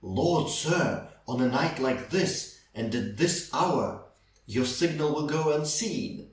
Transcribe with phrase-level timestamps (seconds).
[0.03, 1.07] Lord, sir!
[1.27, 2.55] On a night like this!
[2.73, 4.05] And at this hour!
[4.47, 6.19] Your signal will go unseen.